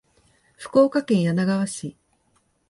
[0.57, 1.95] 福岡県柳川市